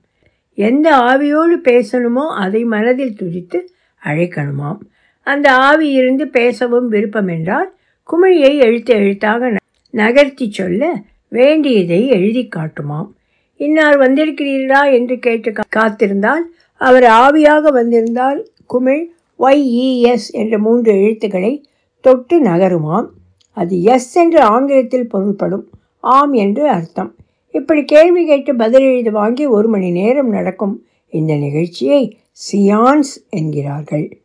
எந்த 0.54 0.96
ஆவியோடு 0.96 1.56
பேசணுமோ 1.68 2.26
அதை 2.36 2.64
மனதில் 2.64 3.16
துதித்து 3.20 3.60
அழைக்கணுமாம். 4.04 4.78
அந்த 5.22 5.54
ஆவி 5.54 5.90
இருந்து 5.90 6.28
பேசவும் 6.28 6.88
விருப்பம் 6.88 7.28
என்றால் 7.28 7.74
குமிழியை 8.08 8.56
எழுத்து 8.60 8.94
எழுத்தாக 8.94 9.56
நகர்த்தி 9.90 10.50
சொல்ல 10.50 11.02
வேண்டியதை 11.28 12.06
எழுதி 12.08 12.48
காட்டுமாம். 12.48 13.08
இன்னார் 13.56 13.99
வந்திருக்கிறீர்களா 13.99 14.92
என்று 14.92 15.18
கேட்டு 15.18 15.52
காத்திருந்தால் 15.76 16.44
அவர் 16.76 17.02
ஆவியாக 17.02 17.73
வந்திருந்தால் 17.73 18.49
குமிழ் 18.66 19.08
ஒய்இஎஸ் 19.38 20.26
என்ற 20.30 20.58
மூன்று 20.58 20.92
எழுத்துக்களை 20.92 21.64
தொட்டு 22.00 22.42
நகருமாம். 22.42 23.06
அது 23.50 23.82
எஸ் 23.82 24.16
என்று 24.16 24.40
ஆங்கிலத்தில் 24.40 25.08
பொருள்படும் 25.08 25.68
ஆம் 26.00 26.32
என்று 26.32 26.68
அர்த்தம். 26.68 27.14
இப்படி 27.50 27.84
கேள்வி 27.84 28.26
கேட்டு 28.26 28.56
பதில் 28.56 28.82
எழுதி 28.82 29.11
வாங்கி 29.11 29.46
ஒரு 29.46 29.68
மணி 29.68 29.90
நேரம் 29.90 30.28
நடக்கும் 30.28 30.84
இந்த 31.08 31.34
நிகழ்ச்சியை 31.34 32.18
சியான்ஸ் 32.52 33.14
என்கிறார்கள். 33.30 34.18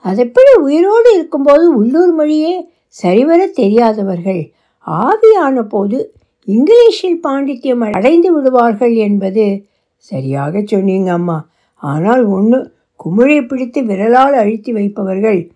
அதெப்படி 0.00 0.52
உயிரோடு 0.60 1.14
இருக்கும்போது 1.14 1.76
உள்ளூர் 1.76 2.12
மொழியே 2.12 2.68
சரிவர 2.88 3.46
தெரியாதவர்கள்? 3.46 4.52
ஆவியான 4.86 5.62
போது 5.62 6.14
இங்கிலீஷில் 6.46 7.18
பாண்டித்யம் 7.22 7.90
அடைந்து 7.90 8.32
விடுவார்கள் 8.32 8.94
என்பது 8.94 9.64
சரியாக 9.96 10.62
சொன்னீங்க 10.64 11.12
அம்மா. 11.12 11.48
ஆனால் 11.76 12.24
ஒன்று 12.24 12.74
குமிழை 12.96 13.42
பிடித்து 13.42 13.84
விரலால் 13.84 14.32
அழுத்தி 14.32 14.72
வைப்பவர்கள் 14.72 15.50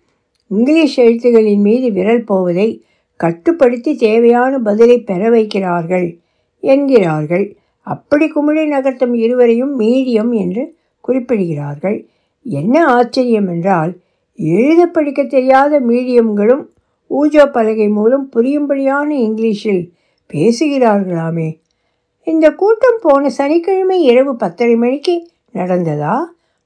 இங்கிலீஷ் 0.47 0.99
எழுத்துகளின் 0.99 1.59
மீது 1.59 1.91
விரல் 1.91 2.23
போவதை 2.23 2.85
கட்டுப்படுத்தி 3.15 3.95
தேவையான 3.95 4.59
பதிலை 4.59 4.99
பெற 4.99 5.29
வைக்கிறார்கள் 5.29 6.19
என்கிறார்கள். 6.59 7.57
அப்படி 7.81 8.27
குமிழை 8.27 8.65
நகர்த்தும் 8.71 9.13
இருவரையும் 9.13 9.79
மீடியம் 9.79 10.31
என்று 10.31 10.75
குறிப்பிடுகிறார்கள். 11.07 12.07
என்ன 12.43 12.85
ஆச்சரியம் 12.87 13.47
என்றால் 13.47 13.99
எழுத 14.35 14.85
படிக்க 14.85 15.23
தெரியாத 15.23 15.79
மீடியம்களும் 15.79 16.63
ஊஜா 17.11 17.51
பலகை 17.51 17.87
மூலம் 17.87 18.29
புரியும்படியான 18.35 19.09
இங்கிலீஷில் 19.09 19.83
பேசுகிறார்களாமே? 20.33 21.61
இந்த 22.23 22.51
கூட்டம் 22.51 22.99
போன 23.01 23.29
சனிக்கிழமை 23.29 24.03
இரவு 24.03 24.35
பத்தரை 24.35 24.75
மணிக்கு 24.75 25.31
நடந்ததா? 25.53 26.15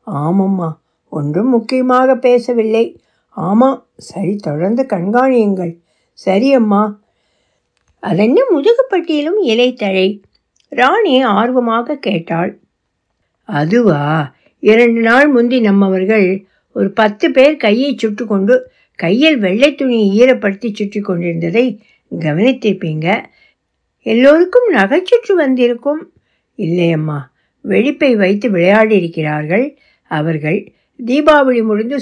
ஆமம்மா 0.07 0.69
ஒன்றும் 1.09 1.49
முக்கியமாக 1.49 2.15
பேசவில்லை. 2.15 3.01
ஆமாம் 3.29 3.87
சரி 3.97 4.35
தொடர்ந்து 4.35 4.83
கண்காணியுங்கள். 4.83 5.73
சரி 6.13 6.53
அம்மா. 6.53 6.99
அதென்ன 7.99 8.41
முதுகுப்பட்டியிலும் 8.51 9.39
இலைத்தழை 9.41 10.21
ராணி 10.69 11.21
ஆர்வமாக 11.21 11.95
கேட்டாள். 11.95 12.59
அதுவா? 13.45 14.33
இரண்டு 14.59 15.01
நாள் 15.01 15.27
முந்தி 15.27 15.59
நம்மவர்கள் 15.59 16.45
ஒரு 16.73 16.91
பத்து 16.91 17.31
பேர் 17.31 17.57
கையை 17.57 17.95
சுட்டு 17.97 18.25
கொண்டு 18.25 18.71
கையில் 18.95 19.37
வெள்ளை 19.37 19.75
துணியை 19.75 20.07
ஈரப்படுத்தி 20.19 20.73
சுற்றி 20.73 20.99
கொண்டிருந்ததை 20.99 21.81
கவனித்திருப்பீங்க. 22.19 23.25
எல்லோருக்கும் 24.03 24.73
நகைச்சுற்று 24.73 25.33
வந்திருக்கும். 25.35 26.11
இல்லையம்மா 26.57 27.19
வெடிப்பை 27.61 28.15
வைத்து 28.15 28.49
விளையாடி 28.49 28.95
இருக்கிறார்கள் 28.95 29.77
அவர்கள். 30.03 30.73
தீபாவளி 31.05 31.63
முடிந்து 31.63 31.97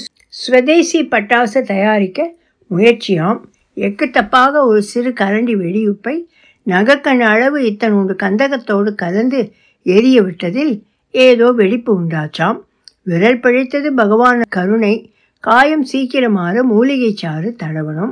ஸ்வதேசி 0.48 1.08
பட்டாசு 1.12 1.62
தயாரிக்க 1.62 2.34
முயற்சியாம். 2.72 3.40
எக்கு 3.76 4.06
தப்பாக 4.06 4.66
ஒரு 4.66 4.82
சிறு 4.82 5.10
கரண்டி 5.10 5.56
வெடியுப்பை 5.56 6.26
நகக்கண் 6.68 7.20
அளவு 7.20 7.60
இத்தனோடு 7.60 8.16
கந்தகத்தோடு 8.16 8.96
கலந்து 8.96 9.54
எரிய 9.84 10.22
விட்டதில் 10.22 10.82
ஏதோ 11.12 11.52
வெடிப்பு 11.52 12.02
உண்டாச்சாம். 12.02 12.60
விரல் 13.04 13.40
பிழைத்தது 13.40 13.94
பகவான் 13.94 14.42
கருணை. 14.50 15.14
காயம் 15.40 15.86
சீக்கிரமாற 15.94 16.62
மூலிகை 16.62 17.12
சாறு 17.16 17.56
தடவணும். 17.64 18.12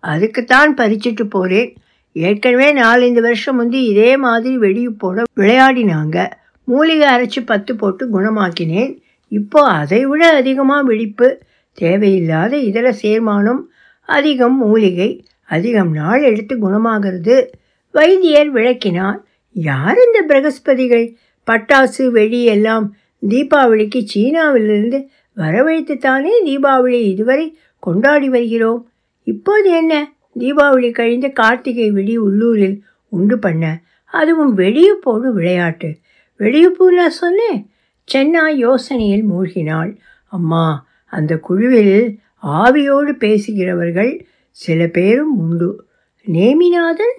அதுக்குத்தான் 0.00 0.74
பறிச்சிட்டு 0.74 1.24
போறேன். 1.24 1.76
ஏற்கனவே 2.16 2.72
நாலஞ்சு 2.74 3.20
வருஷம் 3.20 3.56
முந்தி 3.56 3.84
இதே 3.84 4.16
மாதிரி 4.16 4.58
வெடி 4.58 4.88
போட 4.88 5.22
விளையாடினாங்க. 5.36 6.30
மூலிகை 6.64 7.08
அரைச்சி 7.08 7.40
பத்து 7.44 7.76
போட்டு 7.76 8.04
குணமாக்கினேன். 8.06 8.98
இப்போ 9.28 9.62
அதை 9.62 10.06
விட 10.06 10.34
அதிகமாக 10.34 10.82
வெடிப்பு 10.82 11.42
தேவையில்லாத 11.72 12.56
இதர 12.56 12.94
சேர்மானம் 13.02 13.62
அதிகம் 14.02 14.56
மூலிகை 14.58 15.24
அதிகம் 15.44 15.92
நாள் 15.92 16.22
எடுத்து 16.22 16.56
குணமாகிறது. 16.56 17.50
வைத்தியர் 17.90 18.50
விளக்கினார் 18.50 19.24
யார் 19.52 19.96
இந்த 19.96 20.20
பிரகஸ்பதிகள்? 20.28 21.16
பட்டாசு 21.50 22.10
வெடி 22.10 22.44
எல்லாம் 22.44 22.96
தீபாவளிக்கு 23.28 24.06
சீனாவிலிருந்து 24.14 25.06
வரவழைத்துத்தானே 25.36 26.32
தீபாவளி 26.44 27.00
இதுவரை 27.02 27.58
கொண்டாடி 27.78 28.28
வருகிறோம். 28.28 28.90
இப்போது 29.22 29.70
என்ன? 29.70 30.13
தீபாவளி 30.38 30.90
கழிந்து 30.90 31.32
கார்த்திகை 31.32 31.90
வெடி 31.90 32.16
உள்ளூரில் 32.16 32.82
உண்டு 33.08 33.38
பண்ண 33.38 33.82
அதுவும் 34.04 34.58
வெடியுப்போடு 34.58 35.32
விளையாட்டு. 35.32 35.96
வெடியுப்பு 36.38 36.84
நான் 36.90 37.10
சொன்னேன். 37.10 37.70
சென்னா 38.14 38.46
யோசனையில் 38.46 39.22
மூழ்கினாள். 39.30 39.96
அம்மா 40.26 40.86
அந்த 41.06 41.38
குழுவில் 41.38 42.18
ஆவியோடு 42.42 43.12
பேசுகிறவர்கள் 43.12 44.26
சில 44.50 44.86
பேரும் 44.86 45.38
உண்டு. 45.38 45.86
நேமிநாதன்? 46.26 47.18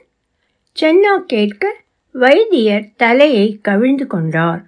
சென்னா 0.82 1.18
கேட்க 1.18 1.76
வைத்தியர் 2.12 2.90
தலையை 2.96 3.60
கவிழ்ந்து 3.62 4.08
கொண்டார். 4.08 4.66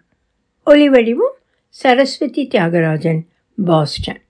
ஒலிவடிவும் 0.66 1.36
சரஸ்வதி 1.70 2.48
தியாகராஜன் 2.52 3.20
பாஸ்டன். 3.66 4.22